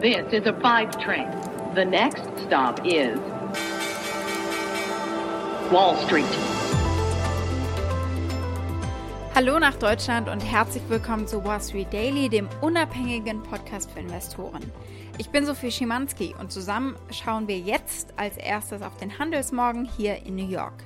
This 0.00 0.32
is 0.32 0.46
a 0.46 0.54
five 0.62 0.98
train. 0.98 1.28
The 1.74 1.84
next 1.84 2.22
stop 2.46 2.80
is 2.86 3.18
Wall 5.70 5.94
Street. 6.06 6.24
Hallo 9.34 9.58
nach 9.58 9.74
Deutschland 9.74 10.30
und 10.30 10.40
herzlich 10.40 10.82
willkommen 10.88 11.26
zu 11.26 11.44
Wall 11.44 11.60
Street 11.60 11.92
Daily, 11.92 12.30
dem 12.30 12.48
unabhängigen 12.62 13.42
Podcast 13.42 13.90
für 13.90 14.00
Investoren. 14.00 14.72
Ich 15.18 15.28
bin 15.28 15.44
Sophie 15.44 15.70
Schimanski 15.70 16.34
und 16.40 16.50
zusammen 16.50 16.96
schauen 17.10 17.46
wir 17.46 17.58
jetzt 17.58 18.14
als 18.16 18.38
erstes 18.38 18.80
auf 18.80 18.96
den 18.96 19.18
Handelsmorgen 19.18 19.84
hier 19.84 20.24
in 20.24 20.34
New 20.34 20.48
York. 20.48 20.82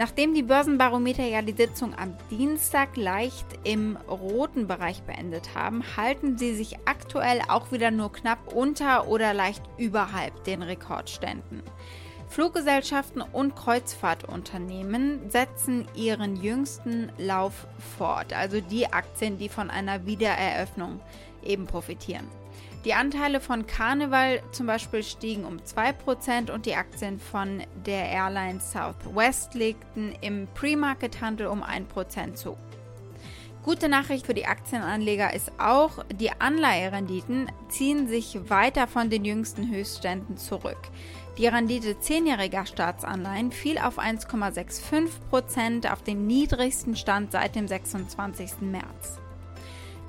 Nachdem 0.00 0.32
die 0.32 0.42
Börsenbarometer 0.42 1.26
ja 1.26 1.42
die 1.42 1.52
Sitzung 1.52 1.94
am 1.94 2.16
Dienstag 2.30 2.96
leicht 2.96 3.44
im 3.64 3.98
roten 4.08 4.66
Bereich 4.66 5.02
beendet 5.02 5.54
haben, 5.54 5.82
halten 5.94 6.38
sie 6.38 6.54
sich 6.54 6.78
aktuell 6.86 7.42
auch 7.48 7.70
wieder 7.70 7.90
nur 7.90 8.10
knapp 8.10 8.54
unter 8.54 9.08
oder 9.08 9.34
leicht 9.34 9.62
überhalb 9.76 10.42
den 10.44 10.62
Rekordständen. 10.62 11.62
Fluggesellschaften 12.30 13.20
und 13.20 13.54
Kreuzfahrtunternehmen 13.56 15.28
setzen 15.28 15.86
ihren 15.94 16.42
jüngsten 16.42 17.12
Lauf 17.18 17.66
fort, 17.98 18.32
also 18.32 18.62
die 18.62 18.90
Aktien, 18.90 19.36
die 19.36 19.50
von 19.50 19.68
einer 19.68 20.06
Wiedereröffnung 20.06 21.00
eben 21.44 21.66
profitieren. 21.66 22.26
Die 22.86 22.94
Anteile 22.94 23.40
von 23.40 23.66
Carnival 23.66 24.42
zum 24.52 24.66
Beispiel 24.66 25.02
stiegen 25.02 25.44
um 25.44 25.58
2% 25.58 26.50
und 26.50 26.64
die 26.64 26.74
Aktien 26.74 27.20
von 27.20 27.62
der 27.84 28.08
Airline 28.08 28.60
Southwest 28.60 29.52
legten 29.54 30.14
im 30.22 30.48
Pre-Market-Handel 30.54 31.48
um 31.48 31.62
1% 31.62 32.34
zu. 32.34 32.56
Gute 33.62 33.90
Nachricht 33.90 34.24
für 34.24 34.32
die 34.32 34.46
Aktienanleger 34.46 35.34
ist 35.34 35.52
auch, 35.58 36.02
die 36.14 36.30
Anleiherenditen 36.40 37.52
ziehen 37.68 38.08
sich 38.08 38.48
weiter 38.48 38.86
von 38.86 39.10
den 39.10 39.26
jüngsten 39.26 39.70
Höchstständen 39.70 40.38
zurück. 40.38 40.80
Die 41.36 41.46
Rendite 41.46 41.92
10-jähriger 41.92 42.64
Staatsanleihen 42.64 43.52
fiel 43.52 43.76
auf 43.76 43.98
1,65% 43.98 45.92
auf 45.92 46.02
den 46.02 46.26
niedrigsten 46.26 46.96
Stand 46.96 47.32
seit 47.32 47.54
dem 47.54 47.68
26. 47.68 48.62
März. 48.62 49.20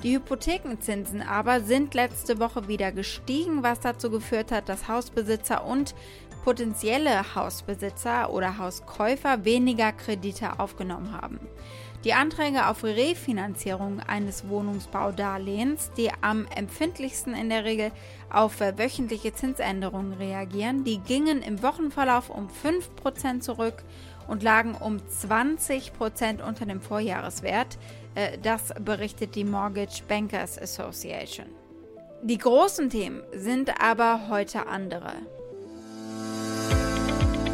Die 0.04 0.16
Hypothekenzinsen 0.16 1.22
aber 1.22 1.62
sind 1.62 1.94
letzte 1.94 2.40
Woche 2.40 2.68
wieder 2.68 2.92
gestiegen, 2.92 3.62
was 3.62 3.82
dazu 3.82 4.10
geführt 4.10 4.52
hat, 4.52 4.68
dass 4.68 4.88
Hausbesitzer 4.88 5.64
und 5.64 5.94
potenzielle 6.44 7.36
Hausbesitzer 7.36 8.34
oder 8.34 8.58
Hauskäufer 8.58 9.46
weniger 9.46 9.92
Kredite 9.92 10.60
aufgenommen 10.60 11.14
haben. 11.14 11.40
Die 12.04 12.14
Anträge 12.14 12.66
auf 12.66 12.84
Refinanzierung 12.84 14.00
eines 14.00 14.50
Wohnungsbaudarlehens, 14.50 15.92
die 15.96 16.10
am 16.22 16.48
empfindlichsten 16.48 17.36
in 17.36 17.50
der 17.50 17.64
Regel 17.64 17.92
auf 18.32 18.60
wöchentliche 18.60 19.36
Zinsänderungen 19.36 20.14
reagieren, 20.14 20.84
die 20.84 20.98
gingen 20.98 21.44
im 21.44 21.62
Wochenverlauf 21.62 22.32
um 22.32 22.48
5% 22.48 23.42
zurück 23.42 23.84
und 24.28 24.42
lagen 24.42 24.74
um 24.74 24.98
20% 24.98 26.42
unter 26.42 26.66
dem 26.66 26.82
Vorjahreswert. 26.82 27.78
Äh, 28.16 28.38
das 28.42 28.74
berichtet 28.80 29.36
die 29.36 29.44
Mortgage 29.44 30.04
Bankers 30.08 30.60
Association. 30.60 31.48
Die 32.24 32.38
großen 32.38 32.90
Themen 32.90 33.24
sind 33.34 33.82
aber 33.82 34.28
heute 34.30 34.68
andere. 34.68 35.14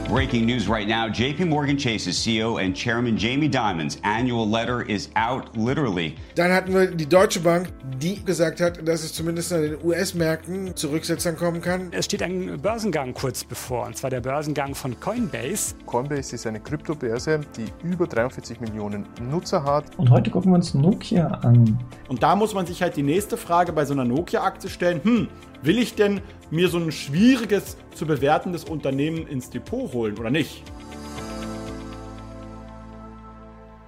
Breaking 0.09 0.45
news 0.45 0.69
right 0.69 0.87
now 0.87 1.09
JP 1.09 1.47
Morgan 1.47 1.77
Chase's 1.77 2.17
CEO 2.17 2.63
and 2.63 2.73
Chairman 2.73 3.17
Jamie 3.17 3.49
Dimon's 3.49 3.97
annual 4.05 4.49
letter 4.49 4.81
is 4.83 5.09
out 5.17 5.57
literally. 5.57 6.15
Dann 6.35 6.49
hatten 6.53 6.73
wir 6.73 6.87
die 6.87 7.05
Deutsche 7.05 7.41
Bank, 7.41 7.73
die 8.01 8.23
gesagt 8.23 8.61
hat, 8.61 8.87
dass 8.87 9.03
es 9.03 9.11
zumindest 9.11 9.51
an 9.51 9.63
den 9.63 9.77
US-Märkten 9.83 10.73
zu 10.77 10.91
Rücksetzern 10.91 11.35
kommen 11.35 11.59
kann. 11.61 11.89
Es 11.91 12.05
steht 12.05 12.23
ein 12.23 12.57
Börsengang 12.61 13.13
kurz 13.13 13.43
bevor, 13.43 13.85
und 13.85 13.97
zwar 13.97 14.09
der 14.09 14.21
Börsengang 14.21 14.75
von 14.75 14.97
Coinbase. 14.97 15.75
Coinbase 15.85 16.35
ist 16.35 16.47
eine 16.47 16.61
Kryptobörse, 16.61 17.41
die 17.57 17.65
über 17.85 18.07
43 18.07 18.61
Millionen 18.61 19.05
Nutzer 19.29 19.65
hat. 19.65 19.83
Und 19.97 20.09
heute 20.09 20.31
gucken 20.31 20.51
wir 20.51 20.55
uns 20.55 20.73
Nokia 20.73 21.27
an. 21.27 21.77
Und 22.07 22.23
da 22.23 22.37
muss 22.37 22.53
man 22.53 22.65
sich 22.65 22.81
halt 22.81 22.95
die 22.95 23.03
nächste 23.03 23.35
Frage 23.35 23.73
bei 23.73 23.83
so 23.83 23.93
einer 23.93 24.05
Nokia-Aktie 24.05 24.69
stellen. 24.69 25.01
Hm, 25.03 25.27
Will 25.61 25.79
ich 25.79 25.95
denn 25.95 26.21
mir 26.51 26.69
so 26.69 26.77
ein 26.77 26.91
schwieriges 26.91 27.77
zu 27.95 28.05
bewertendes 28.05 28.63
Unternehmen 28.63 29.27
ins 29.27 29.49
Depot 29.49 29.91
holen 29.93 30.17
oder 30.17 30.29
nicht? 30.29 30.63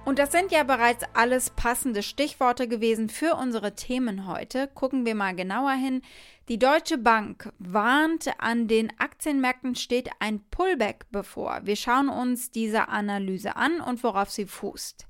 Und 0.04 0.18
das 0.18 0.32
sind 0.32 0.50
ja 0.50 0.64
bereits 0.64 1.04
alles 1.14 1.50
passende 1.50 2.02
Stichworte 2.02 2.66
gewesen 2.66 3.08
für 3.08 3.36
unsere 3.36 3.76
Themen 3.76 4.26
heute. 4.26 4.66
Gucken 4.66 5.06
wir 5.06 5.14
mal 5.14 5.36
genauer 5.36 5.72
hin. 5.72 6.02
Die 6.48 6.58
Deutsche 6.58 6.98
Bank 6.98 7.52
warnt, 7.60 8.28
an 8.38 8.66
den 8.66 8.92
Aktienmärkten 8.98 9.76
steht 9.76 10.10
ein 10.18 10.40
Pullback 10.50 11.06
bevor. 11.12 11.60
Wir 11.62 11.76
schauen 11.76 12.08
uns 12.08 12.50
diese 12.50 12.88
Analyse 12.88 13.54
an 13.54 13.80
und 13.80 14.02
worauf 14.02 14.30
sie 14.30 14.46
fußt. 14.46 15.06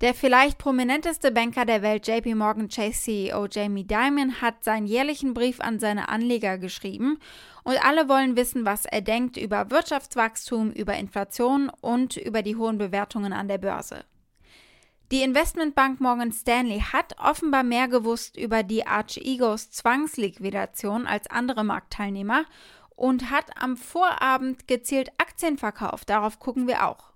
Der 0.00 0.14
vielleicht 0.14 0.58
prominenteste 0.58 1.32
Banker 1.32 1.64
der 1.64 1.82
Welt, 1.82 2.06
JP 2.06 2.36
Morgan 2.36 2.68
Chase 2.68 3.00
CEO 3.02 3.48
Jamie 3.50 3.82
Dimon, 3.82 4.40
hat 4.40 4.62
seinen 4.62 4.86
jährlichen 4.86 5.34
Brief 5.34 5.60
an 5.60 5.80
seine 5.80 6.08
Anleger 6.08 6.56
geschrieben 6.56 7.18
und 7.64 7.84
alle 7.84 8.08
wollen 8.08 8.36
wissen, 8.36 8.64
was 8.64 8.84
er 8.84 9.00
denkt 9.00 9.36
über 9.36 9.72
Wirtschaftswachstum, 9.72 10.70
über 10.70 10.94
Inflation 10.94 11.68
und 11.80 12.16
über 12.16 12.42
die 12.42 12.54
hohen 12.54 12.78
Bewertungen 12.78 13.32
an 13.32 13.48
der 13.48 13.58
Börse. 13.58 14.04
Die 15.10 15.22
Investmentbank 15.22 16.00
Morgan 16.00 16.30
Stanley 16.30 16.78
hat 16.78 17.16
offenbar 17.18 17.64
mehr 17.64 17.88
gewusst 17.88 18.36
über 18.36 18.62
die 18.62 18.86
Arch 18.86 19.16
Egos 19.16 19.72
Zwangsliquidation 19.72 21.08
als 21.08 21.28
andere 21.28 21.64
Marktteilnehmer 21.64 22.44
und 22.90 23.30
hat 23.30 23.46
am 23.60 23.76
Vorabend 23.76 24.68
gezielt 24.68 25.10
Aktien 25.18 25.58
verkauft. 25.58 26.08
Darauf 26.08 26.38
gucken 26.38 26.68
wir 26.68 26.86
auch. 26.86 27.07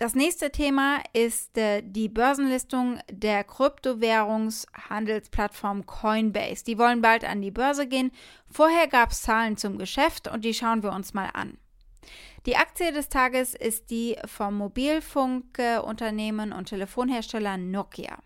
Das 0.00 0.14
nächste 0.14 0.50
Thema 0.50 1.00
ist 1.12 1.56
äh, 1.58 1.82
die 1.84 2.08
Börsenlistung 2.08 3.00
der 3.12 3.44
Kryptowährungshandelsplattform 3.44 5.84
Coinbase. 5.84 6.64
Die 6.64 6.78
wollen 6.78 7.02
bald 7.02 7.26
an 7.26 7.42
die 7.42 7.50
Börse 7.50 7.86
gehen. 7.86 8.10
Vorher 8.50 8.88
gab 8.88 9.10
es 9.10 9.20
Zahlen 9.20 9.58
zum 9.58 9.76
Geschäft 9.76 10.26
und 10.26 10.46
die 10.46 10.54
schauen 10.54 10.82
wir 10.82 10.92
uns 10.92 11.12
mal 11.12 11.28
an. 11.34 11.58
Die 12.46 12.56
Aktie 12.56 12.92
des 12.92 13.10
Tages 13.10 13.54
ist 13.54 13.90
die 13.90 14.16
vom 14.24 14.56
Mobilfunkunternehmen 14.56 16.54
und 16.54 16.70
Telefonhersteller 16.70 17.58
Nokia. 17.58 18.16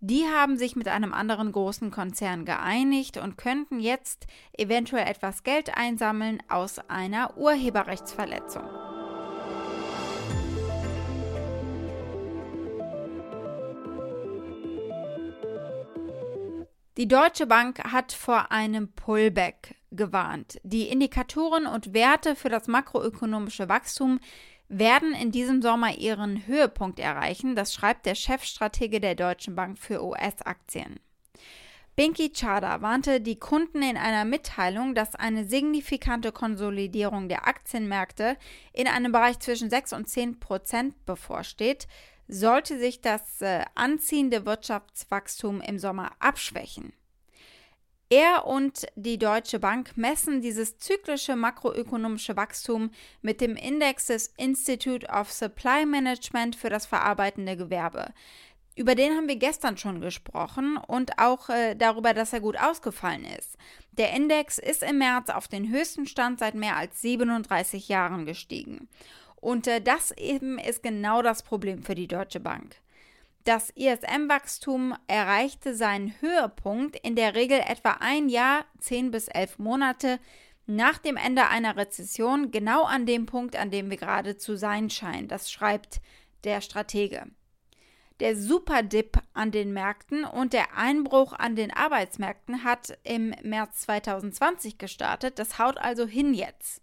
Die 0.00 0.24
haben 0.24 0.56
sich 0.56 0.76
mit 0.76 0.88
einem 0.88 1.12
anderen 1.12 1.52
großen 1.52 1.90
Konzern 1.90 2.46
geeinigt 2.46 3.18
und 3.18 3.36
könnten 3.36 3.80
jetzt 3.80 4.26
eventuell 4.56 5.06
etwas 5.06 5.42
Geld 5.42 5.76
einsammeln 5.76 6.42
aus 6.48 6.78
einer 6.88 7.36
Urheberrechtsverletzung. 7.36 8.91
Die 16.98 17.08
Deutsche 17.08 17.46
Bank 17.46 17.82
hat 17.90 18.12
vor 18.12 18.52
einem 18.52 18.92
Pullback 18.92 19.76
gewarnt. 19.92 20.60
Die 20.62 20.88
Indikatoren 20.88 21.66
und 21.66 21.94
Werte 21.94 22.36
für 22.36 22.50
das 22.50 22.68
makroökonomische 22.68 23.70
Wachstum 23.70 24.20
werden 24.68 25.14
in 25.14 25.30
diesem 25.30 25.62
Sommer 25.62 25.96
ihren 25.96 26.46
Höhepunkt 26.46 26.98
erreichen, 26.98 27.56
das 27.56 27.72
schreibt 27.72 28.04
der 28.04 28.14
Chefstratege 28.14 29.00
der 29.00 29.14
Deutschen 29.14 29.54
Bank 29.54 29.78
für 29.78 30.04
US-Aktien. 30.04 31.00
Binky 31.96 32.30
Chada 32.30 32.82
warnte 32.82 33.22
die 33.22 33.38
Kunden 33.38 33.82
in 33.82 33.96
einer 33.96 34.26
Mitteilung, 34.26 34.94
dass 34.94 35.14
eine 35.14 35.44
signifikante 35.44 36.30
Konsolidierung 36.30 37.28
der 37.28 37.46
Aktienmärkte 37.46 38.36
in 38.72 38.86
einem 38.86 39.12
Bereich 39.12 39.38
zwischen 39.40 39.70
6 39.70 39.94
und 39.94 40.08
10 40.08 40.40
Prozent 40.40 41.06
bevorsteht, 41.06 41.86
sollte 42.28 42.78
sich 42.78 43.00
das 43.00 43.40
äh, 43.40 43.64
anziehende 43.74 44.46
Wirtschaftswachstum 44.46 45.60
im 45.60 45.78
Sommer 45.78 46.12
abschwächen. 46.18 46.92
Er 48.12 48.46
und 48.46 48.86
die 48.94 49.16
Deutsche 49.16 49.58
Bank 49.58 49.96
messen 49.96 50.42
dieses 50.42 50.76
zyklische 50.76 51.34
makroökonomische 51.34 52.36
Wachstum 52.36 52.90
mit 53.22 53.40
dem 53.40 53.56
Index 53.56 54.08
des 54.08 54.34
Institute 54.36 55.06
of 55.06 55.32
Supply 55.32 55.86
Management 55.86 56.54
für 56.54 56.68
das 56.68 56.84
verarbeitende 56.84 57.56
Gewerbe. 57.56 58.12
Über 58.74 58.94
den 58.94 59.16
haben 59.16 59.28
wir 59.28 59.36
gestern 59.36 59.78
schon 59.78 60.02
gesprochen 60.02 60.76
und 60.76 61.18
auch 61.18 61.48
äh, 61.48 61.74
darüber, 61.74 62.12
dass 62.12 62.34
er 62.34 62.40
gut 62.40 62.58
ausgefallen 62.58 63.24
ist. 63.24 63.56
Der 63.92 64.12
Index 64.12 64.58
ist 64.58 64.82
im 64.82 64.98
März 64.98 65.30
auf 65.30 65.48
den 65.48 65.70
höchsten 65.70 66.06
Stand 66.06 66.38
seit 66.38 66.54
mehr 66.54 66.76
als 66.76 67.00
37 67.02 67.88
Jahren 67.88 68.26
gestiegen. 68.26 68.88
Und 69.42 69.66
äh, 69.66 69.80
das 69.80 70.12
eben 70.12 70.56
ist 70.56 70.84
genau 70.84 71.20
das 71.20 71.42
Problem 71.42 71.82
für 71.82 71.96
die 71.96 72.06
Deutsche 72.06 72.38
Bank. 72.38 72.76
Das 73.42 73.70
ISM-Wachstum 73.70 74.94
erreichte 75.08 75.74
seinen 75.74 76.14
Höhepunkt 76.20 76.96
in 76.96 77.16
der 77.16 77.34
Regel 77.34 77.58
etwa 77.58 77.96
ein 77.98 78.28
Jahr, 78.28 78.64
zehn 78.78 79.10
bis 79.10 79.26
elf 79.26 79.58
Monate 79.58 80.20
nach 80.66 80.98
dem 80.98 81.16
Ende 81.16 81.48
einer 81.48 81.76
Rezession, 81.76 82.52
genau 82.52 82.84
an 82.84 83.04
dem 83.04 83.26
Punkt, 83.26 83.56
an 83.56 83.72
dem 83.72 83.90
wir 83.90 83.96
gerade 83.96 84.36
zu 84.36 84.56
sein 84.56 84.90
scheinen. 84.90 85.26
Das 85.26 85.50
schreibt 85.50 86.00
der 86.44 86.60
Stratege. 86.60 87.26
Der 88.20 88.36
Superdip 88.36 89.18
an 89.34 89.50
den 89.50 89.72
Märkten 89.72 90.24
und 90.24 90.52
der 90.52 90.76
Einbruch 90.76 91.32
an 91.32 91.56
den 91.56 91.72
Arbeitsmärkten 91.72 92.62
hat 92.62 92.96
im 93.02 93.34
März 93.42 93.80
2020 93.80 94.78
gestartet. 94.78 95.40
Das 95.40 95.58
haut 95.58 95.78
also 95.78 96.06
hin 96.06 96.32
jetzt. 96.32 96.80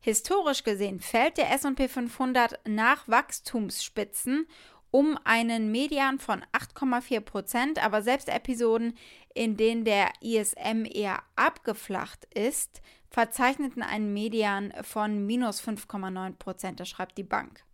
Historisch 0.00 0.64
gesehen 0.64 1.00
fällt 1.00 1.36
der 1.36 1.52
SP 1.52 1.88
500 1.88 2.60
nach 2.66 3.06
Wachstumsspitzen 3.06 4.46
um 4.90 5.18
einen 5.24 5.70
Median 5.70 6.18
von 6.18 6.42
8,4 6.52 7.20
Prozent, 7.20 7.84
aber 7.84 8.02
selbst 8.02 8.28
Episoden, 8.28 8.96
in 9.34 9.56
denen 9.56 9.84
der 9.84 10.10
ISM 10.20 10.84
eher 10.84 11.22
abgeflacht 11.36 12.26
ist, 12.34 12.82
verzeichneten 13.08 13.82
einen 13.82 14.12
Median 14.12 14.72
von 14.82 15.26
minus 15.26 15.62
5,9 15.62 16.36
Prozent, 16.36 16.80
das 16.80 16.88
schreibt 16.88 17.18
die 17.18 17.24
Bank. 17.24 17.64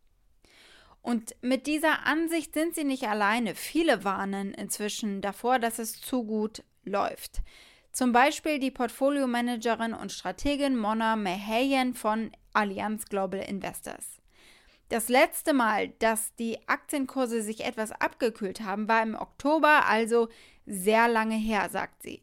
Und 1.03 1.37
mit 1.41 1.67
dieser 1.67 2.05
Ansicht 2.05 2.53
sind 2.53 2.75
sie 2.75 2.83
nicht 2.83 3.05
alleine. 3.05 3.55
Viele 3.55 4.03
warnen 4.03 4.53
inzwischen 4.53 5.21
davor, 5.21 5.61
dass 5.61 5.79
es 5.79 6.01
zu 6.01 6.25
gut 6.25 6.65
läuft. 6.83 7.43
Zum 7.97 8.13
Beispiel 8.13 8.59
die 8.59 8.71
Portfolio-Managerin 8.71 9.95
und 9.95 10.13
Strategin 10.13 10.77
Mona 10.77 11.17
Mehayan 11.17 11.95
von 11.95 12.31
Allianz 12.53 13.07
Global 13.07 13.41
Investors. 13.41 14.21
Das 14.91 15.09
letzte 15.09 15.55
Mal, 15.55 15.89
dass 15.99 16.35
die 16.35 16.59
Aktienkurse 16.69 17.41
sich 17.41 17.65
etwas 17.65 17.93
abgekühlt 17.93 18.61
haben, 18.61 18.87
war 18.87 19.03
im 19.03 19.15
Oktober, 19.15 19.87
also 19.87 20.29
sehr 20.67 21.09
lange 21.09 21.37
her, 21.37 21.71
sagt 21.71 22.03
sie. 22.03 22.21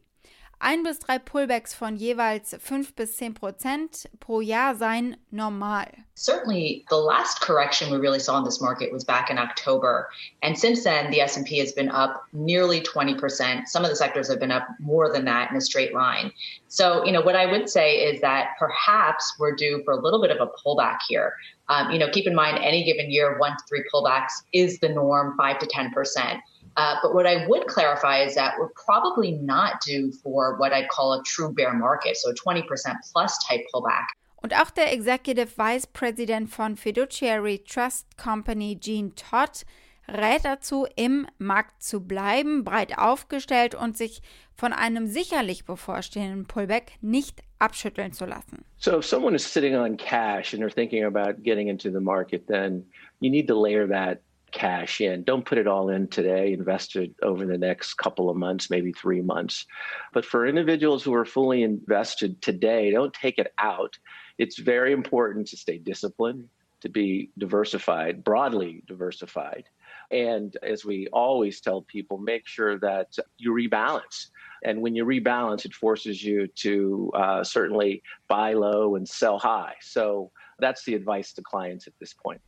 Ein 0.58 0.82
bis 0.82 0.98
drei 0.98 1.18
Pullbacks 1.18 1.74
von 1.74 1.96
jeweils 1.96 2.56
fünf 2.60 2.94
bis 2.94 3.16
zehn 3.16 3.34
Prozent 3.34 4.08
pro 4.20 4.40
Jahr 4.40 4.74
seien 4.74 5.16
normal. 5.30 5.86
Certainly, 6.14 6.84
the 6.88 6.96
last 6.96 7.40
correction 7.40 7.90
we 7.90 7.98
really 7.98 8.20
saw 8.20 8.38
in 8.38 8.44
this 8.44 8.60
market 8.60 8.92
was 8.92 9.04
back 9.04 9.30
in 9.30 9.38
October, 9.38 10.08
and 10.42 10.56
since 10.58 10.84
then, 10.84 11.10
the 11.10 11.20
S&P 11.20 11.58
has 11.58 11.72
been 11.72 11.90
up 11.90 12.24
nearly 12.32 12.80
20%. 12.80 13.66
Some 13.66 13.84
of 13.84 13.90
the 13.90 13.96
sectors 13.96 14.28
have 14.28 14.38
been 14.38 14.52
up 14.52 14.66
more 14.78 15.12
than 15.12 15.24
that 15.24 15.50
in 15.50 15.56
a 15.56 15.60
straight 15.60 15.92
line. 15.92 16.30
So, 16.68 17.04
you 17.04 17.12
know, 17.12 17.20
what 17.20 17.34
I 17.34 17.46
would 17.46 17.68
say 17.68 17.96
is 17.96 18.20
that 18.20 18.50
perhaps 18.58 19.34
we're 19.38 19.56
due 19.56 19.82
for 19.84 19.92
a 19.92 20.00
little 20.00 20.20
bit 20.20 20.30
of 20.30 20.40
a 20.40 20.50
pullback 20.64 20.98
here. 21.08 21.34
Um, 21.68 21.90
you 21.90 21.98
know, 21.98 22.08
keep 22.10 22.26
in 22.26 22.34
mind, 22.34 22.58
any 22.62 22.84
given 22.84 23.10
year, 23.10 23.38
one 23.38 23.52
to 23.52 23.64
three 23.68 23.84
pullbacks 23.92 24.32
is 24.52 24.78
the 24.80 24.88
norm, 24.88 25.34
five 25.36 25.58
to 25.58 25.66
10%. 25.66 26.40
Uh, 26.76 26.96
but 27.02 27.14
what 27.14 27.26
I 27.26 27.46
would 27.46 27.66
clarify 27.66 28.22
is 28.22 28.34
that 28.34 28.54
we're 28.58 28.70
probably 28.70 29.32
not 29.32 29.80
due 29.80 30.10
for 30.10 30.56
what 30.58 30.72
I'd 30.72 30.88
call 30.88 31.12
a 31.12 31.22
true 31.22 31.52
bear 31.52 31.72
market, 31.72 32.16
so 32.16 32.30
a 32.30 32.34
20% 32.34 32.64
plus 33.12 33.38
type 33.46 33.60
pullback. 33.72 34.06
Und 34.42 34.52
auch 34.54 34.70
der 34.70 34.92
Executive 34.92 35.56
Vice 35.56 35.86
President 35.86 36.50
von 36.50 36.76
Fiduciary 36.76 37.64
Trust 37.64 38.18
Company, 38.18 38.76
Gene 38.78 39.14
Todd, 39.14 39.64
rät 40.06 40.44
dazu, 40.44 40.86
im 40.96 41.26
Markt 41.38 41.82
zu 41.82 42.00
bleiben, 42.00 42.62
breit 42.62 42.98
aufgestellt 42.98 43.74
und 43.74 43.96
sich 43.96 44.20
von 44.54 44.72
einem 44.72 45.06
sicherlich 45.06 45.64
bevorstehenden 45.64 46.46
Pullback 46.46 46.92
nicht 47.00 47.42
abschütteln 47.58 48.12
zu 48.12 48.26
lassen. 48.26 48.64
So 48.76 48.98
if 48.98 49.06
someone 49.06 49.34
is 49.34 49.50
sitting 49.50 49.74
on 49.76 49.96
cash 49.96 50.52
and 50.52 50.62
they're 50.62 50.72
thinking 50.72 51.04
about 51.04 51.42
getting 51.42 51.68
into 51.68 51.90
the 51.90 52.00
market, 52.00 52.46
then 52.46 52.84
you 53.20 53.30
need 53.30 53.48
to 53.48 53.58
layer 53.58 53.88
that 53.88 54.18
cash 54.54 55.00
in. 55.00 55.24
Don't 55.24 55.44
put 55.44 55.58
it 55.58 55.66
all 55.66 55.90
in 55.90 56.08
today, 56.08 56.52
invest 56.52 56.96
it 56.96 57.12
over 57.22 57.44
the 57.44 57.58
next 57.58 57.94
couple 57.94 58.30
of 58.30 58.36
months, 58.36 58.70
maybe 58.70 58.92
three 58.92 59.20
months. 59.20 59.66
But 60.14 60.24
for 60.24 60.46
individuals 60.46 61.02
who 61.02 61.12
are 61.12 61.24
fully 61.26 61.62
invested 61.62 62.40
today, 62.40 62.90
don't 62.90 63.12
take 63.12 63.38
it 63.38 63.52
out. 63.58 63.98
It's 64.38 64.58
very 64.58 64.92
important 64.92 65.48
to 65.48 65.56
stay 65.56 65.78
disciplined, 65.78 66.48
to 66.80 66.88
be 66.88 67.30
diversified, 67.36 68.24
broadly 68.24 68.82
diversified. 68.86 69.64
And 70.10 70.56
as 70.62 70.84
we 70.84 71.08
always 71.12 71.60
tell 71.60 71.82
people, 71.82 72.18
make 72.18 72.46
sure 72.46 72.78
that 72.78 73.08
you 73.36 73.52
rebalance. 73.52 74.28
And 74.64 74.80
when 74.80 74.94
you 74.94 75.04
rebalance, 75.04 75.64
it 75.64 75.74
forces 75.74 76.22
you 76.22 76.46
to 76.56 77.10
uh, 77.14 77.44
certainly 77.44 78.02
buy 78.28 78.54
low 78.54 78.96
and 78.96 79.06
sell 79.08 79.38
high. 79.38 79.74
So 79.80 80.30
that's 80.58 80.84
the 80.84 80.94
advice 80.94 81.32
to 81.34 81.42
clients 81.42 81.86
at 81.86 81.94
this 82.00 82.14
point. 82.14 82.40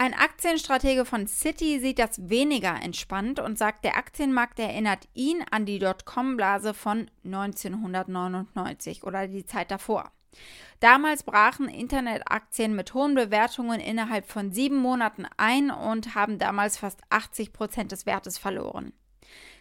Ein 0.00 0.14
Aktienstratege 0.14 1.04
von 1.04 1.26
Citi 1.26 1.78
sieht 1.78 1.98
das 1.98 2.30
weniger 2.30 2.74
entspannt 2.82 3.38
und 3.38 3.58
sagt, 3.58 3.84
der 3.84 3.98
Aktienmarkt 3.98 4.58
erinnert 4.58 5.06
ihn 5.12 5.44
an 5.50 5.66
die 5.66 5.78
Dotcom-Blase 5.78 6.72
von 6.72 7.10
1999 7.22 9.04
oder 9.04 9.28
die 9.28 9.44
Zeit 9.44 9.70
davor. 9.70 10.10
Damals 10.78 11.22
brachen 11.22 11.68
Internetaktien 11.68 12.74
mit 12.74 12.94
hohen 12.94 13.14
Bewertungen 13.14 13.78
innerhalb 13.78 14.24
von 14.24 14.52
sieben 14.52 14.78
Monaten 14.78 15.26
ein 15.36 15.70
und 15.70 16.14
haben 16.14 16.38
damals 16.38 16.78
fast 16.78 17.02
80 17.10 17.52
Prozent 17.52 17.92
des 17.92 18.06
Wertes 18.06 18.38
verloren. 18.38 18.94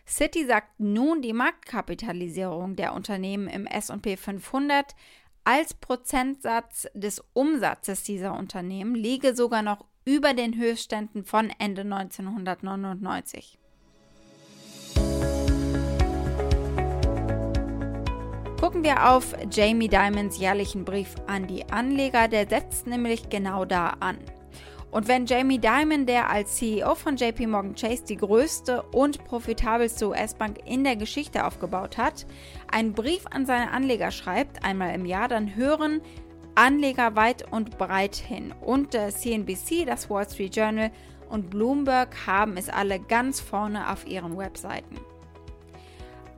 Citi 0.06 0.46
sagt 0.46 0.80
nun, 0.80 1.22
die 1.22 1.34
Marktkapitalisierung 1.34 2.78
der 2.78 2.94
Unternehmen 2.94 3.50
im 3.50 3.66
SP 3.68 4.16
500 4.16 4.96
als 5.44 5.74
Prozentsatz 5.74 6.88
des 6.94 7.24
Umsatzes 7.34 8.04
dieser 8.04 8.38
Unternehmen 8.38 8.96
liege 8.96 9.36
sogar 9.36 9.64
noch 9.64 9.89
über 10.06 10.34
den 10.34 10.58
Höchstständen 10.58 11.24
von 11.24 11.52
Ende 11.60 11.82
1999. 11.82 13.60
Gucken 18.60 18.84
wir 18.84 19.10
auf 19.10 19.36
Jamie 19.52 19.88
Dimons 19.88 20.38
jährlichen 20.38 20.84
Brief 20.84 21.16
an 21.28 21.48
die 21.48 21.70
Anleger, 21.70 22.28
der 22.28 22.48
setzt 22.48 22.88
nämlich 22.88 23.30
genau 23.30 23.66
da 23.66 23.96
an. 24.00 24.18
Und 24.92 25.08
wenn 25.08 25.28
Jamie 25.28 25.60
Dimon, 25.60 26.06
der 26.06 26.30
als 26.30 26.56
CEO 26.56 26.96
von 26.96 27.16
JP 27.16 27.48
Morgan 27.48 27.76
Chase 27.76 28.04
die 28.06 28.18
größte 28.18 28.82
und 28.92 29.24
profitabelste 29.24 30.10
US-Bank 30.10 30.60
in 30.66 30.84
der 30.84 30.96
Geschichte 30.96 31.46
aufgebaut 31.46 31.98
hat, 31.98 32.26
einen 32.72 32.94
Brief 32.94 33.26
an 33.30 33.46
seine 33.46 33.72
Anleger 33.72 34.12
schreibt, 34.12 34.66
einmal 34.66 34.96
im 34.96 35.06
Jahr, 35.06 35.28
dann 35.28 35.56
hören 35.56 36.02
Anleger 36.56 37.16
weit 37.16 37.52
und 37.52 37.78
breit 37.78 38.16
hin. 38.16 38.54
Und 38.62 38.92
CNBC, 38.92 39.86
das 39.86 40.10
Wall 40.10 40.28
Street 40.30 40.56
Journal 40.56 40.92
und 41.30 41.50
Bloomberg 41.50 42.28
haben 42.28 42.58
es 42.58 42.70
alle 42.70 43.00
ganz 43.00 43.40
vorne 43.40 43.92
auf 43.92 44.08
ihren 44.08 44.38
Webseiten. 44.38 44.98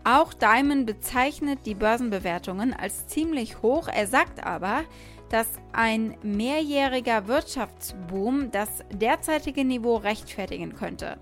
Auch 0.04 0.34
Diamond 0.34 0.88
bezeichnet 0.88 1.60
die 1.66 1.76
Börsenbewertungen 1.76 2.74
als 2.74 3.08
ziemlich 3.08 3.62
hoch. 3.62 3.88
Er 3.88 4.08
sagt 4.08 4.44
aber, 4.44 4.84
dass 5.30 5.48
ein 5.72 6.18
mehrjähriger 6.24 7.28
Wirtschaftsboom 7.28 8.52
das 8.52 8.84
derzeitige 8.92 9.64
Niveau 9.64 9.98
rechtfertigen 9.98 10.76
könnte. 10.76 11.18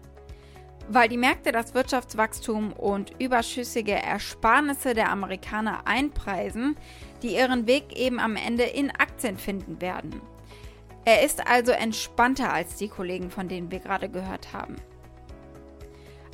Weil 0.88 1.09
die 1.09 1.18
Märkte 1.18 1.51
das 1.51 1.75
Wirtschaftswachstum 1.75 2.71
und 2.71 3.13
überschüssige 3.19 4.01
Ersparnisse 4.01 4.95
der 4.95 5.12
Amerikaner 5.12 5.85
einpreisen, 5.85 6.77
die 7.21 7.35
ihren 7.35 7.68
Weg 7.68 7.97
eben 7.97 8.19
am 8.19 8.35
Ende 8.35 8.64
in 8.64 8.92
Aktien 8.92 9.38
finden 9.38 9.81
werden. 9.81 10.21
Er 11.06 11.23
ist 11.23 11.47
also 11.47 11.71
entspannter 11.71 12.54
als 12.54 12.76
die 12.76 12.88
Kollegen, 12.88 13.31
von 13.31 13.47
denen 13.47 13.71
wir 13.71 13.80
gerade 13.80 14.09
gehört 14.09 14.54
haben. 14.54 14.76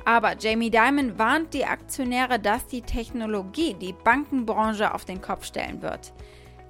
Aber 0.05 0.37
Jamie 0.37 0.69
Dimon 0.69 1.17
warnt 1.17 1.53
die 1.53 1.65
Aktionäre, 1.65 2.39
dass 2.39 2.67
die 2.67 2.83
Technologie 2.83 3.73
die 3.73 3.93
Bankenbranche 3.93 4.93
auf 4.93 5.03
den 5.03 5.21
Kopf 5.21 5.45
stellen 5.45 5.81
wird. 5.81 6.13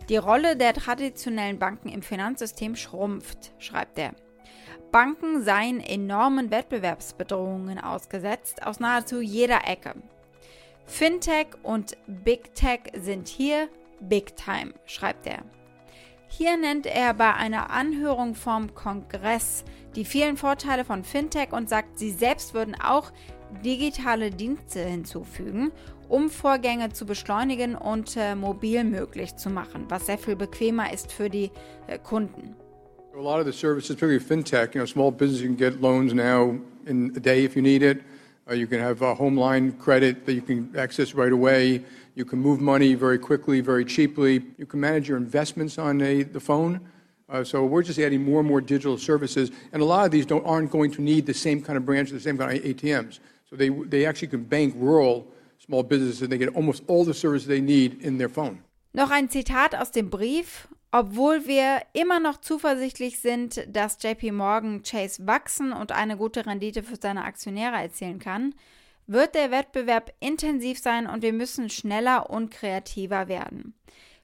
Die 0.07 0.17
Rolle 0.17 0.55
der 0.55 0.73
traditionellen 0.73 1.59
Banken 1.59 1.89
im 1.89 2.01
Finanzsystem 2.01 2.75
schrumpft, 2.75 3.53
schreibt 3.59 3.97
er. 3.97 4.13
Banken 4.91 5.43
seien 5.43 5.81
enormen 5.81 6.51
Wettbewerbsbedrohungen 6.51 7.79
ausgesetzt 7.79 8.65
aus 8.65 8.79
nahezu 8.79 9.19
jeder 9.19 9.67
Ecke. 9.67 9.95
Fintech 10.85 11.47
und 11.63 11.97
Big 12.07 12.53
Tech 12.55 12.81
sind 12.95 13.27
hier 13.27 13.67
Big 14.09 14.35
Time, 14.35 14.73
schreibt 14.85 15.27
er. 15.27 15.43
Hier 16.27 16.57
nennt 16.57 16.85
er 16.85 17.13
bei 17.13 17.33
einer 17.33 17.69
Anhörung 17.69 18.35
vom 18.35 18.73
Kongress 18.75 19.63
die 19.95 20.05
vielen 20.05 20.35
Vorteile 20.35 20.83
von 20.83 21.03
Fintech 21.03 21.53
und 21.53 21.69
sagt, 21.69 21.97
sie 21.97 22.11
selbst 22.11 22.53
würden 22.53 22.75
auch 22.75 23.11
digitale 23.63 24.31
Dienste 24.31 24.81
hinzufügen, 24.81 25.71
um 26.09 26.29
Vorgänge 26.29 26.91
zu 26.91 27.05
beschleunigen 27.05 27.75
und 27.75 28.17
äh, 28.17 28.35
mobil 28.35 28.83
möglich 28.83 29.35
zu 29.37 29.49
machen, 29.49 29.85
was 29.87 30.07
sehr 30.07 30.17
viel 30.17 30.35
bequemer 30.35 30.91
ist 30.91 31.11
für 31.11 31.29
die 31.29 31.51
äh, 31.87 31.97
Kunden. 31.97 32.55
A 33.15 33.21
lot 33.21 33.39
of 33.39 33.45
the 33.45 33.57
services, 33.57 33.95
particularly 33.95 34.19
fintech, 34.19 34.75
you 34.75 34.81
know, 34.81 34.85
small 34.85 35.09
business, 35.09 35.41
you 35.41 35.47
can 35.47 35.55
get 35.55 35.79
loans 35.79 36.13
now 36.13 36.59
in 36.85 37.13
a 37.15 37.19
day 37.19 37.45
if 37.45 37.55
you 37.55 37.61
need 37.61 37.81
it. 37.81 37.99
Uh, 38.47 38.53
you 38.53 38.67
can 38.67 38.79
have 38.79 39.01
a 39.01 39.15
home 39.15 39.35
line 39.35 39.71
credit 39.73 40.25
that 40.25 40.33
you 40.33 40.41
can 40.41 40.71
access 40.77 41.15
right 41.15 41.31
away. 41.31 41.83
You 42.13 42.25
can 42.25 42.39
move 42.39 42.61
money 42.61 42.93
very 42.93 43.17
quickly, 43.17 43.59
very 43.59 43.83
cheaply. 43.83 44.43
You 44.57 44.67
can 44.67 44.79
manage 44.79 45.07
your 45.09 45.17
investments 45.17 45.79
on 45.79 45.97
the 45.97 46.39
phone. 46.39 46.79
Uh, 47.27 47.43
so 47.43 47.65
we're 47.65 47.81
just 47.81 47.97
adding 47.97 48.23
more 48.23 48.39
and 48.39 48.47
more 48.47 48.61
digital 48.61 48.99
services, 48.99 49.49
and 49.73 49.81
a 49.81 49.85
lot 49.85 50.05
of 50.05 50.11
these 50.11 50.31
aren't 50.31 50.69
going 50.69 50.91
to 50.91 51.01
need 51.01 51.25
the 51.25 51.33
same 51.33 51.59
kind 51.59 51.75
of 51.75 51.83
branches, 51.83 52.13
the 52.13 52.19
same 52.19 52.37
kind 52.37 52.55
of 52.55 52.63
ATMs. 52.63 53.19
So 53.49 53.55
they, 53.55 53.69
they 53.69 54.05
actually 54.05 54.27
can 54.27 54.43
bank 54.43 54.75
rural 54.77 55.25
small 55.57 55.81
businesses, 55.81 56.21
and 56.21 56.31
they 56.31 56.37
get 56.37 56.55
almost 56.55 56.83
all 56.87 57.03
the 57.03 57.15
services 57.15 57.47
they 57.47 57.61
need 57.61 58.01
in 58.03 58.19
their 58.19 58.29
phone. 58.29 58.59
Noch 58.93 59.11
ein 59.11 59.27
Zitat 59.27 59.73
aus 59.73 59.91
dem 59.91 60.09
Brief. 60.09 60.67
Obwohl 60.97 61.45
wir 61.45 61.81
immer 61.91 62.21
noch 62.21 62.39
zuversichtlich 62.39 63.19
sind, 63.19 63.67
dass 63.67 64.01
JP 64.01 64.31
Morgan 64.31 64.81
Chase 64.81 65.27
wachsen 65.27 65.73
und 65.73 65.91
eine 65.91 66.15
gute 66.15 66.45
Rendite 66.45 66.83
für 66.83 66.95
seine 66.95 67.25
Aktionäre 67.25 67.75
erzielen 67.75 68.17
kann, 68.17 68.55
wird 69.05 69.35
der 69.35 69.51
Wettbewerb 69.51 70.13
intensiv 70.21 70.79
sein 70.79 71.05
und 71.05 71.21
wir 71.21 71.33
müssen 71.33 71.69
schneller 71.69 72.29
und 72.29 72.49
kreativer 72.49 73.27
werden. 73.27 73.73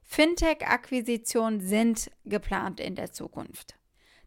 Fintech-Akquisitionen 0.03 1.59
sind 1.59 2.09
geplant 2.23 2.79
in 2.79 2.95
der 2.95 3.11
Zukunft. 3.11 3.75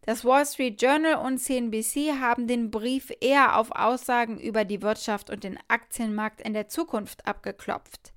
Das 0.03 0.23
Wall 0.23 0.45
Street 0.45 0.79
Journal 0.79 1.15
und 1.15 1.39
CNBC 1.39 2.19
haben 2.21 2.45
den 2.45 2.69
Brief 2.69 3.11
eher 3.21 3.57
auf 3.57 3.71
Aussagen 3.71 4.39
über 4.39 4.65
die 4.65 4.83
Wirtschaft 4.83 5.31
und 5.31 5.43
den 5.43 5.57
Aktienmarkt 5.67 6.41
in 6.41 6.53
der 6.53 6.67
Zukunft 6.67 7.25
abgeklopft. 7.25 8.13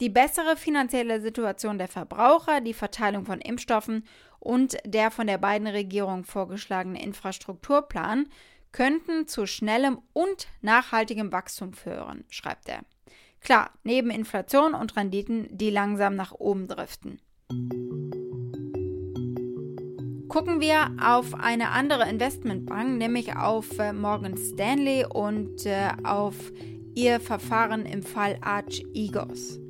Die 0.00 0.08
bessere 0.08 0.56
finanzielle 0.56 1.20
Situation 1.20 1.76
der 1.76 1.88
Verbraucher, 1.88 2.62
die 2.62 2.72
Verteilung 2.72 3.26
von 3.26 3.38
Impfstoffen 3.38 4.04
und 4.38 4.78
der 4.86 5.10
von 5.10 5.26
der 5.26 5.36
beiden 5.36 5.66
Regierungen 5.66 6.24
vorgeschlagene 6.24 7.02
Infrastrukturplan 7.02 8.26
könnten 8.72 9.28
zu 9.28 9.46
schnellem 9.46 9.98
und 10.14 10.48
nachhaltigem 10.62 11.30
Wachstum 11.32 11.74
führen, 11.74 12.24
schreibt 12.30 12.70
er. 12.70 12.80
Klar, 13.42 13.72
neben 13.84 14.10
Inflation 14.10 14.72
und 14.72 14.96
Renditen, 14.96 15.48
die 15.50 15.70
langsam 15.70 16.16
nach 16.16 16.32
oben 16.32 16.66
driften. 16.66 17.20
Gucken 20.28 20.60
wir 20.60 20.96
auf 21.02 21.34
eine 21.34 21.70
andere 21.70 22.08
Investmentbank, 22.08 22.96
nämlich 22.96 23.36
auf 23.36 23.78
äh, 23.78 23.92
Morgan 23.92 24.38
Stanley 24.38 25.04
und 25.04 25.66
äh, 25.66 25.90
auf 26.04 26.36
ihr 26.94 27.20
Verfahren 27.20 27.84
im 27.84 28.02
Fall 28.02 28.38
Arch 28.40 28.84
Egos. 28.94 29.60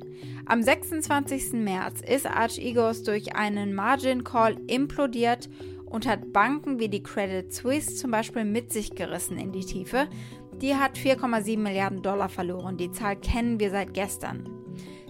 Am 0.45 0.61
26. 0.61 1.53
März 1.53 2.01
ist 2.01 2.25
Arch 2.25 2.57
Egos 2.57 3.03
durch 3.03 3.35
einen 3.35 3.73
Margin 3.73 4.23
Call 4.23 4.57
implodiert 4.67 5.49
und 5.85 6.07
hat 6.07 6.31
Banken 6.33 6.79
wie 6.79 6.89
die 6.89 7.03
Credit 7.03 7.53
Suisse 7.53 7.95
zum 7.95 8.11
Beispiel 8.11 8.45
mit 8.45 8.71
sich 8.71 8.95
gerissen 8.95 9.37
in 9.37 9.51
die 9.51 9.65
Tiefe. 9.65 10.07
Die 10.61 10.75
hat 10.75 10.97
4,7 10.97 11.57
Milliarden 11.57 12.01
Dollar 12.01 12.29
verloren. 12.29 12.77
Die 12.77 12.91
Zahl 12.91 13.15
kennen 13.15 13.59
wir 13.59 13.71
seit 13.71 13.93
gestern. 13.93 14.47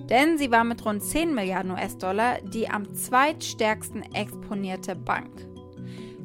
Denn 0.09 0.37
sie 0.37 0.51
war 0.51 0.63
mit 0.63 0.83
rund 0.85 1.03
10 1.03 1.33
Milliarden 1.33 1.71
US-Dollar 1.71 2.41
die 2.41 2.69
am 2.69 2.93
zweitstärksten 2.93 4.03
exponierte 4.13 4.95
Bank. 4.95 5.50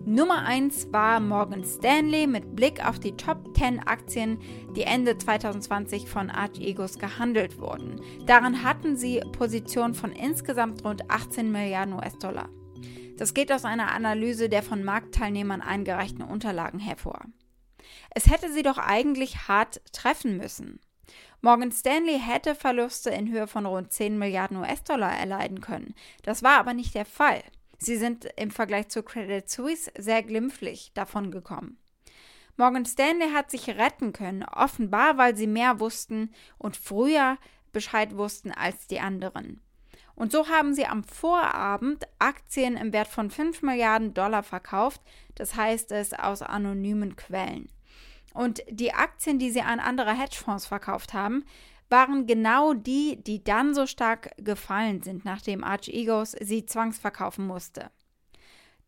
Nummer 0.09 0.45
1 0.45 0.93
war 0.93 1.19
Morgan 1.19 1.65
Stanley 1.65 2.29
mit 2.29 2.55
Blick 2.55 2.87
auf 2.87 3.01
die 3.01 3.17
Top 3.17 3.57
10 3.57 3.81
Aktien, 3.89 4.39
die 4.77 4.85
Ende 4.85 5.19
2020 5.19 6.09
von 6.09 6.31
Archegos 6.31 7.01
gehandelt 7.01 7.59
wurden. 7.59 8.01
Daran 8.25 8.63
hatten 8.63 8.97
sie 8.97 9.21
Positionen 9.33 9.95
von 9.95 10.13
insgesamt 10.13 10.85
rund 10.85 11.11
18 11.11 11.51
Milliarden 11.51 11.95
US-Dollar. 11.95 12.49
Das 13.17 13.35
geht 13.35 13.51
aus 13.51 13.65
einer 13.65 13.91
Analyse 13.91 14.49
der 14.49 14.63
von 14.63 14.85
Marktteilnehmern 14.85 15.61
eingereichten 15.61 16.23
Unterlagen 16.23 16.79
hervor. 16.79 17.23
Es 18.11 18.31
hätte 18.31 18.53
sie 18.53 18.63
doch 18.63 18.79
eigentlich 18.79 19.49
hart 19.49 19.81
treffen 19.93 20.37
müssen. 20.37 20.79
Morgan 21.41 21.73
Stanley 21.73 22.21
hätte 22.21 22.55
Verluste 22.55 23.11
in 23.11 23.29
Höhe 23.29 23.49
von 23.49 23.67
rund 23.67 23.93
10 23.93 24.17
Milliarden 24.17 24.59
US-Dollar 24.59 25.19
erleiden 25.19 25.61
können. 25.61 25.97
Das 26.23 26.45
war 26.45 26.61
aber 26.61 26.75
nicht 26.75 26.95
der 26.95 27.07
Fall. 27.07 27.43
Sie 27.79 27.97
sind 27.97 28.27
im 28.37 28.51
Vergleich 28.51 28.89
zu 28.89 29.03
Credit 29.03 29.49
Suisse 29.49 29.91
sehr 29.97 30.23
glimpflich 30.23 30.93
davongekommen. 30.95 31.79
Morgan 32.57 32.87
Stanley 32.87 33.31
hat 33.33 33.51
sich 33.51 33.69
retten 33.69 34.13
können, 34.13 34.43
offenbar 34.45 35.19
weil 35.19 35.37
sie 35.37 35.47
mehr 35.47 35.79
wussten 35.79 36.33
und 36.57 36.77
früher 36.77 37.37
Bescheid 37.73 38.17
wussten 38.17 38.51
als 38.51 38.87
die 38.87 39.01
anderen. 39.01 39.61
Und 40.15 40.33
so 40.33 40.49
haben 40.49 40.75
sie 40.75 40.87
am 40.87 41.05
Vorabend 41.05 42.07
Aktien 42.19 42.79
im 42.79 42.95
Wert 42.95 43.09
von 43.09 43.31
5 43.31 43.61
Milliarden 43.61 44.15
Dollar 44.15 44.43
verkauft, 44.43 45.03
das 45.35 45.55
heißt 45.55 45.93
es 45.93 46.15
aus 46.15 46.41
anonymen 46.41 47.17
Quellen. 47.17 47.69
Und 48.33 48.63
die 48.71 48.95
Aktien, 48.95 49.39
die 49.39 49.51
sie 49.51 49.61
an 49.61 49.79
andere 49.79 50.13
Hedgefonds 50.13 50.67
verkauft 50.67 51.13
haben, 51.13 51.45
waren 51.89 52.27
genau 52.27 52.75
die, 52.75 53.23
die 53.23 53.43
dann 53.43 53.75
so 53.75 53.87
stark 53.87 54.31
gefallen 54.39 55.03
sind, 55.03 55.25
nachdem 55.25 55.65
Arch 55.65 55.89
Egos 55.89 56.33
sie 56.33 56.67
zwangsverkaufen 56.67 57.47
musste. 57.47 57.91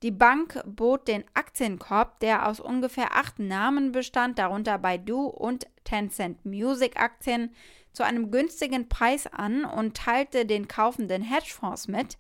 Die 0.03 0.13
Bank 0.13 0.63
bot 0.65 1.09
den 1.09 1.25
Aktienkorb, 1.35 2.21
der 2.21 2.47
aus 2.49 2.61
ungefähr 2.61 3.17
acht 3.17 3.41
Namen 3.41 3.91
bestand, 3.91 4.39
darunter 4.39 4.79
Baidu 4.79 5.27
und 5.27 5.67
Tencent 5.83 6.45
Music 6.45 7.01
Aktien, 7.01 7.51
zu 7.93 8.05
einem 8.05 8.31
günstigen 8.31 8.89
Preis 8.89 9.27
an 9.27 9.65
und 9.65 9.97
teilte 9.97 10.47
den 10.47 10.69
kaufenden 10.69 11.23
Hedgefonds 11.23 11.89
mit, 11.89 12.17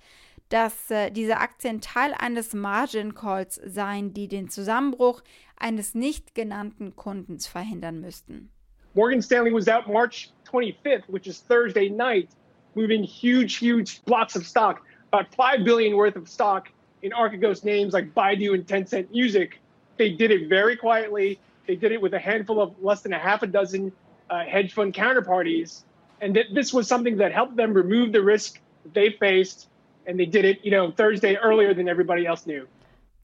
dass 0.49 0.90
äh, 0.90 1.11
diese 1.11 1.37
Aktien 1.37 1.80
Teil 1.80 2.14
eines 2.18 2.52
Margin 2.52 3.14
Calls 3.14 3.61
seien, 3.64 4.12
die 4.12 4.26
den 4.26 4.49
Zusammenbruch 4.49 5.23
eines 5.56 5.94
nicht 5.94 6.35
genannten 6.35 6.97
Kundens 6.97 7.47
verhindern 7.47 8.00
müssten. 8.00 8.50
Morgan 8.94 9.23
Stanley 9.23 9.52
was 9.52 9.68
out 9.68 9.87
March 9.87 10.32
25th, 10.50 11.05
which 11.09 11.26
is 11.26 11.38
Thursday 11.40 11.88
night, 11.88 12.31
moving 12.75 13.02
huge, 13.02 13.57
huge 13.57 14.05
blocks 14.05 14.37
of 14.37 14.47
stock, 14.47 14.83
about 15.12 15.35
5 15.35 15.64
billion 15.64 15.97
worth 15.97 16.17
of 16.17 16.28
stock 16.28 16.71
in 17.02 17.12
Archegos 17.12 17.64
names 17.64 17.93
like 17.93 18.14
Baidu 18.14 18.55
and 18.55 18.67
Tencent 18.67 19.11
Music. 19.11 19.61
They 19.97 20.11
did 20.11 20.31
it 20.31 20.49
very 20.49 20.76
quietly. 20.76 21.38
They 21.67 21.76
did 21.76 21.93
it 21.93 22.00
with 22.00 22.14
a 22.14 22.19
handful 22.19 22.61
of 22.61 22.75
less 22.83 23.02
than 23.02 23.12
a 23.12 23.19
half 23.19 23.43
a 23.43 23.47
dozen 23.47 23.93
uh, 24.31 24.45
hedge 24.45 24.73
fund 24.73 24.95
counterparties. 24.95 25.83
And 26.21 26.35
th- 26.35 26.49
this 26.52 26.73
was 26.73 26.88
something 26.88 27.17
that 27.19 27.33
helped 27.33 27.57
them 27.57 27.73
remove 27.73 28.12
the 28.12 28.23
risk 28.23 28.61
that 28.85 28.95
they 28.95 29.11
faced. 29.11 29.69
And 30.07 30.19
they 30.19 30.26
did 30.26 30.45
it, 30.45 30.64
you 30.64 30.71
know, 30.71 30.90
Thursday 30.90 31.37
earlier 31.37 31.75
than 31.75 31.88
everybody 31.88 32.26
else 32.26 32.47
knew. 32.47 32.67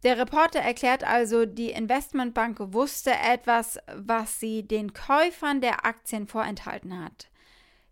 Der 0.05 0.19
Reporter 0.19 0.61
erklärt 0.61 1.03
also, 1.03 1.47
die 1.47 1.71
Investmentbank 1.71 2.59
wusste 2.61 3.13
etwas, 3.13 3.79
was 3.95 4.39
sie 4.39 4.63
den 4.63 4.93
Käufern 4.93 5.63
der 5.63 5.87
Aktien 5.87 6.27
vorenthalten 6.27 7.03
hat. 7.03 7.29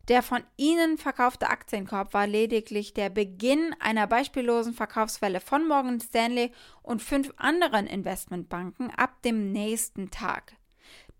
Der 0.09 0.23
von 0.23 0.43
ihnen 0.59 0.99
verkaufte 0.99 1.49
Aktienkorb 1.49 2.13
war 2.13 2.27
lediglich 2.27 2.93
der 2.93 3.09
Beginn 3.09 3.75
einer 3.81 4.07
beispiellosen 4.07 4.75
Verkaufswelle 4.75 5.41
von 5.41 5.67
Morgan 5.67 6.01
Stanley 6.01 6.53
und 6.83 7.01
fünf 7.01 7.33
anderen 7.39 7.87
Investmentbanken 7.87 8.91
ab 8.91 9.23
dem 9.23 9.51
nächsten 9.53 10.11
Tag. 10.11 10.57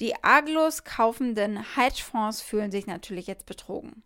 Die 0.01 0.23
arglos 0.23 0.85
kaufenden 0.85 1.77
Hedgefonds 1.77 2.43
fühlen 2.43 2.71
sich 2.71 2.87
natürlich 2.87 3.29
jetzt 3.29 3.47
betrogen. 3.47 4.03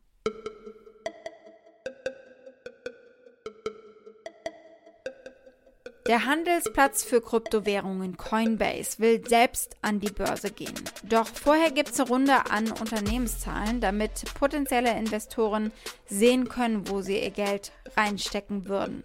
Der 6.09 6.25
Handelsplatz 6.25 7.03
für 7.03 7.21
Kryptowährungen 7.21 8.17
Coinbase 8.17 9.01
will 9.01 9.27
selbst 9.27 9.77
an 9.83 9.99
die 9.99 10.11
Börse 10.11 10.53
gehen. 10.53 10.75
Doch 11.03 11.27
vorher 11.27 11.73
gibt 11.73 11.91
es 11.91 11.99
eine 11.99 12.09
Runde 12.09 12.51
an 12.51 12.71
Unternehmenszahlen, 12.71 13.81
damit 13.81 14.25
potenzielle 14.39 14.97
Investoren 14.97 15.73
sehen 16.07 16.49
können, 16.49 16.89
wo 16.89 17.03
sie 17.03 17.19
ihr 17.19 17.31
Geld 17.31 17.73
reinstecken 17.97 18.69
würden. 18.69 19.03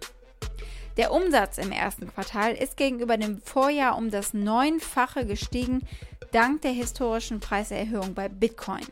Der 0.96 1.12
Umsatz 1.12 1.58
im 1.58 1.72
ersten 1.72 2.06
Quartal 2.06 2.52
ist 2.52 2.76
gegenüber 2.76 3.16
dem 3.16 3.40
Vorjahr 3.40 3.96
um 3.96 4.10
das 4.10 4.32
Neunfache 4.32 5.26
gestiegen, 5.26 5.80
dank 6.30 6.62
der 6.62 6.72
historischen 6.72 7.40
Preiserhöhung 7.40 8.14
bei 8.14 8.28
Bitcoin. 8.28 8.86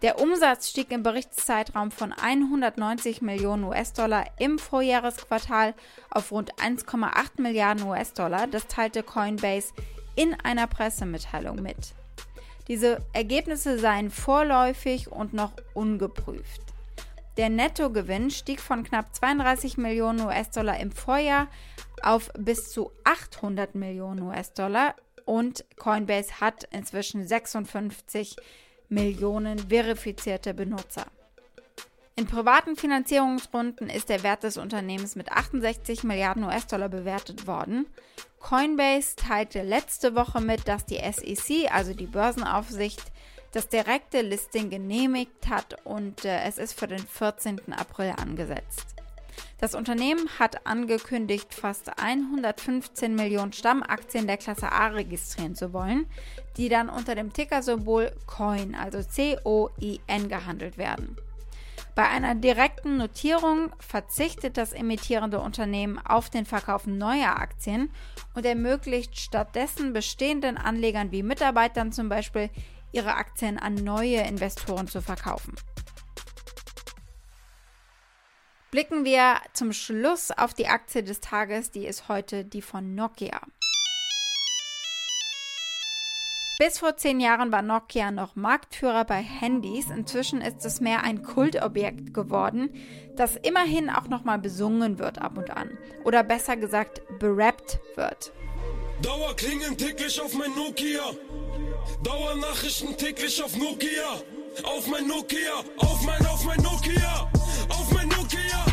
Der 0.00 0.20
Umsatz 0.20 0.70
stieg 0.70 0.92
im 0.92 1.02
Berichtszeitraum 1.02 1.90
von 1.90 2.12
190 2.12 3.20
Millionen 3.20 3.64
US-Dollar 3.64 4.26
im 4.38 4.60
Vorjahresquartal 4.60 5.74
auf 6.08 6.30
rund 6.30 6.54
1,8 6.54 7.42
Milliarden 7.42 7.84
US-Dollar. 7.84 8.46
Das 8.46 8.68
teilte 8.68 9.02
Coinbase 9.02 9.72
in 10.14 10.36
einer 10.44 10.68
Pressemitteilung 10.68 11.60
mit. 11.62 11.94
Diese 12.68 13.04
Ergebnisse 13.12 13.80
seien 13.80 14.10
vorläufig 14.10 15.10
und 15.10 15.34
noch 15.34 15.52
ungeprüft. 15.74 16.62
Der 17.36 17.48
Nettogewinn 17.48 18.30
stieg 18.30 18.60
von 18.60 18.84
knapp 18.84 19.16
32 19.16 19.78
Millionen 19.78 20.20
US-Dollar 20.20 20.78
im 20.78 20.92
Vorjahr 20.92 21.48
auf 22.02 22.30
bis 22.38 22.70
zu 22.70 22.92
800 23.02 23.74
Millionen 23.74 24.22
US-Dollar 24.22 24.94
und 25.24 25.64
Coinbase 25.76 26.40
hat 26.40 26.68
inzwischen 26.70 27.26
56 27.26 28.36
Millionen 28.36 28.67
Millionen 28.88 29.58
verifizierte 29.68 30.54
Benutzer. 30.54 31.06
In 32.16 32.26
privaten 32.26 32.74
Finanzierungsrunden 32.74 33.88
ist 33.88 34.08
der 34.08 34.22
Wert 34.22 34.42
des 34.42 34.56
Unternehmens 34.56 35.14
mit 35.14 35.30
68 35.30 36.02
Milliarden 36.02 36.42
US-Dollar 36.42 36.88
bewertet 36.88 37.46
worden. 37.46 37.86
Coinbase 38.40 39.14
teilte 39.14 39.62
letzte 39.62 40.16
Woche 40.16 40.40
mit, 40.40 40.66
dass 40.66 40.84
die 40.84 40.96
SEC, 40.98 41.72
also 41.72 41.94
die 41.94 42.06
Börsenaufsicht, 42.06 43.02
das 43.52 43.68
direkte 43.68 44.22
Listing 44.22 44.68
genehmigt 44.68 45.48
hat 45.48 45.84
und 45.84 46.24
äh, 46.24 46.42
es 46.42 46.58
ist 46.58 46.78
für 46.78 46.88
den 46.88 46.98
14. 46.98 47.72
April 47.72 48.14
angesetzt. 48.16 48.97
Das 49.60 49.74
Unternehmen 49.74 50.28
hat 50.38 50.66
angekündigt, 50.68 51.52
fast 51.52 51.98
115 52.00 53.16
Millionen 53.16 53.52
Stammaktien 53.52 54.28
der 54.28 54.36
Klasse 54.36 54.70
A 54.70 54.86
registrieren 54.86 55.56
zu 55.56 55.72
wollen, 55.72 56.06
die 56.56 56.68
dann 56.68 56.88
unter 56.88 57.16
dem 57.16 57.32
Tickersymbol 57.32 58.12
COIN, 58.26 58.76
also 58.76 59.02
C-O-I-N, 59.02 60.28
gehandelt 60.28 60.78
werden. 60.78 61.16
Bei 61.96 62.06
einer 62.06 62.36
direkten 62.36 62.98
Notierung 62.98 63.72
verzichtet 63.80 64.56
das 64.56 64.72
emittierende 64.72 65.40
Unternehmen 65.40 65.98
auf 65.98 66.30
den 66.30 66.46
Verkauf 66.46 66.86
neuer 66.86 67.40
Aktien 67.40 67.90
und 68.34 68.46
ermöglicht 68.46 69.18
stattdessen 69.18 69.92
bestehenden 69.92 70.56
Anlegern 70.56 71.10
wie 71.10 71.24
Mitarbeitern 71.24 71.90
zum 71.90 72.08
Beispiel 72.08 72.50
ihre 72.92 73.16
Aktien 73.16 73.58
an 73.58 73.74
neue 73.74 74.20
Investoren 74.20 74.86
zu 74.86 75.02
verkaufen. 75.02 75.56
Blicken 78.70 79.06
wir 79.06 79.36
zum 79.54 79.72
Schluss 79.72 80.30
auf 80.30 80.52
die 80.52 80.66
Aktie 80.66 81.02
des 81.02 81.20
Tages, 81.20 81.70
die 81.70 81.86
ist 81.86 82.08
heute 82.08 82.44
die 82.44 82.60
von 82.60 82.94
Nokia. 82.94 83.40
Bis 86.58 86.78
vor 86.78 86.96
zehn 86.96 87.18
Jahren 87.18 87.50
war 87.50 87.62
Nokia 87.62 88.10
noch 88.10 88.36
Marktführer 88.36 89.06
bei 89.06 89.22
Handys. 89.22 89.88
Inzwischen 89.90 90.42
ist 90.42 90.66
es 90.66 90.80
mehr 90.80 91.02
ein 91.02 91.22
Kultobjekt 91.22 92.12
geworden, 92.12 92.68
das 93.16 93.36
immerhin 93.36 93.88
auch 93.88 94.08
nochmal 94.08 94.38
besungen 94.38 94.98
wird 94.98 95.18
ab 95.18 95.38
und 95.38 95.50
an. 95.50 95.78
Oder 96.04 96.22
besser 96.22 96.56
gesagt, 96.56 97.00
berappt 97.18 97.78
wird. 97.94 98.32
Dauerklingen 99.00 99.78
täglich 99.78 100.20
auf 100.20 100.34
mein 100.34 100.54
Nokia. 100.54 101.12
Dauernachrichten 102.02 102.96
täglich 102.98 103.42
auf 103.42 103.56
Nokia. 103.56 104.20
Auf 104.64 104.86
mein 104.88 105.06
Nokia. 105.06 105.62
Auf 105.76 106.04
mein, 106.04 106.26
auf 106.26 106.44
mein 106.44 106.56
Nokia. 106.62 107.30
Auf 107.68 107.92
mein 107.92 108.08
Nokia. 108.08 108.64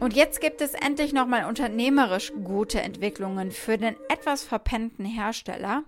Und 0.00 0.14
jetzt 0.14 0.40
gibt 0.40 0.60
es 0.60 0.74
endlich 0.74 1.12
nochmal 1.12 1.44
unternehmerisch 1.44 2.32
gute 2.44 2.80
Entwicklungen 2.80 3.50
für 3.50 3.76
den 3.76 3.96
etwas 4.08 4.44
verpennten 4.44 5.04
Hersteller. 5.04 5.84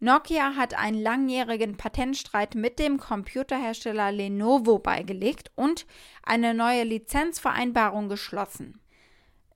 Nokia 0.00 0.56
hat 0.56 0.74
einen 0.74 1.00
langjährigen 1.00 1.76
Patentstreit 1.76 2.56
mit 2.56 2.78
dem 2.78 2.98
Computerhersteller 2.98 4.12
Lenovo 4.12 4.78
beigelegt 4.78 5.50
und 5.54 5.86
eine 6.22 6.52
neue 6.52 6.82
Lizenzvereinbarung 6.82 8.08
geschlossen. 8.08 8.83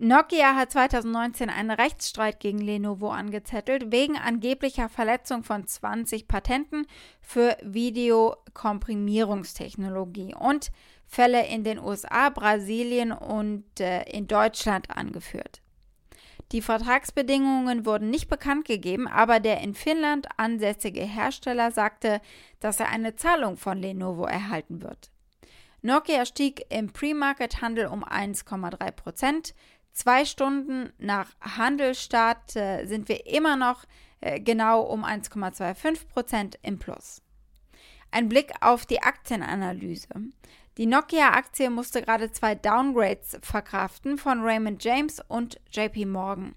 Nokia 0.01 0.55
hat 0.55 0.71
2019 0.71 1.51
einen 1.51 1.73
Rechtsstreit 1.73 2.39
gegen 2.39 2.61
Lenovo 2.61 3.11
angezettelt, 3.11 3.91
wegen 3.91 4.17
angeblicher 4.17 4.89
Verletzung 4.89 5.43
von 5.43 5.67
20 5.67 6.29
Patenten 6.29 6.87
für 7.21 7.57
Videokomprimierungstechnologie 7.63 10.37
und 10.37 10.71
Fälle 11.05 11.49
in 11.49 11.65
den 11.65 11.81
USA, 11.81 12.31
Brasilien 12.31 13.11
und 13.11 13.65
äh, 13.81 14.05
in 14.05 14.29
Deutschland 14.29 14.97
angeführt. 14.97 15.63
Die 16.53 16.63
Vertragsbedingungen 16.63 17.85
wurden 17.85 18.09
nicht 18.09 18.29
bekannt 18.29 18.67
gegeben, 18.67 19.09
aber 19.09 19.41
der 19.41 19.63
in 19.63 19.75
Finnland 19.75 20.29
ansässige 20.37 21.03
Hersteller 21.03 21.73
sagte, 21.73 22.21
dass 22.61 22.79
er 22.79 22.91
eine 22.91 23.17
Zahlung 23.17 23.57
von 23.57 23.79
Lenovo 23.79 24.27
erhalten 24.27 24.81
wird. 24.81 25.11
Nokia 25.83 26.25
stieg 26.27 26.67
im 26.71 26.93
Pre-Market-Handel 26.93 27.87
um 27.87 28.05
1,3 28.05 28.93
Prozent. 28.93 29.55
Zwei 29.99 30.25
Stunden 30.25 30.93
nach 30.99 31.29
Handelsstart 31.41 32.55
äh, 32.55 32.87
sind 32.87 33.09
wir 33.09 33.27
immer 33.27 33.57
noch 33.57 33.83
äh, 34.21 34.39
genau 34.39 34.83
um 34.83 35.05
1,25 35.05 36.07
Prozent 36.07 36.57
im 36.63 36.79
Plus. 36.79 37.21
Ein 38.13 38.29
Blick 38.29 38.53
auf 38.61 38.87
die 38.87 39.03
Aktienanalyse. 39.03 40.07
Die 40.77 40.87
Nokia-Aktie 40.87 41.69
musste 41.69 42.01
gerade 42.01 42.31
zwei 42.31 42.55
Downgrades 42.55 43.41
verkraften 43.43 44.19
von 44.19 44.41
Raymond 44.41 44.85
James 44.85 45.21
und 45.27 45.61
JP 45.73 46.07
Morgan. 46.07 46.55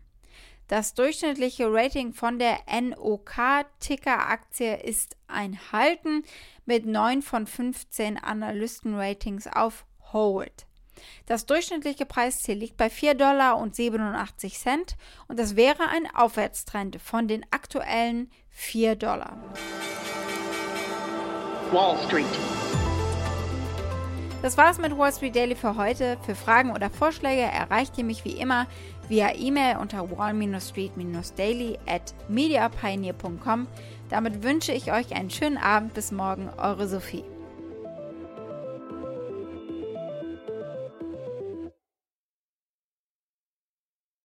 Das 0.68 0.94
durchschnittliche 0.94 1.66
Rating 1.68 2.14
von 2.14 2.38
der 2.38 2.60
NOK-Ticker-Aktie 2.72 4.84
ist 4.84 5.18
ein 5.28 5.58
Halten 5.72 6.22
mit 6.68 6.86
9 6.86 7.24
von 7.24 7.48
15 7.48 8.20
Analysten-Ratings 8.20 9.48
auf 9.48 9.88
Hold. 10.14 10.68
Das 11.26 11.46
durchschnittliche 11.46 12.06
Preisziel 12.06 12.58
liegt 12.58 12.78
bei 12.78 12.90
4 12.90 13.16
Dollar 13.16 13.58
und 13.58 13.76
87 13.76 14.58
Cent 14.58 14.96
und 15.28 15.40
das 15.40 15.56
wäre 15.56 15.88
ein 15.90 16.08
Aufwärtstrend 16.16 17.00
von 17.02 17.28
den 17.28 17.46
aktuellen 17.52 18.30
4 18.50 18.96
Dollar. 18.96 19.38
Wall 21.72 21.98
Street. 22.06 22.26
Das 24.42 24.58
war's 24.58 24.80
mit 24.80 24.98
Wall 24.98 25.14
Street 25.14 25.36
Daily 25.36 25.56
für 25.56 25.78
heute. 25.78 26.18
Für 26.26 26.34
Fragen 26.34 26.72
oder 26.72 26.90
Vorschläge 26.90 27.44
erreicht 27.44 27.98
ihr 27.98 28.04
mich 28.04 28.26
wie 28.26 28.32
immer 28.32 28.66
via 29.08 29.36
E-Mail 29.36 29.78
unter 29.78 30.10
wall-street-daily 30.10 31.78
at 31.86 32.14
mediapioneer.com. 32.28 33.68
Damit 34.10 34.42
wünsche 34.42 34.72
ich 34.72 34.92
euch 34.92 35.14
einen 35.16 35.30
schönen 35.30 35.58
Abend. 35.58 35.94
Bis 35.94 36.12
morgen, 36.12 36.50
eure 36.58 36.88
Sophie. 36.88 37.24